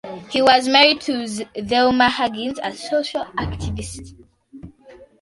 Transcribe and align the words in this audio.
He 0.31 0.41
was 0.41 0.67
married 0.67 0.99
to 1.01 1.27
Thelma 1.53 2.09
Huggins, 2.09 2.57
a 2.63 2.73
social 2.73 3.23
activist. 3.37 4.15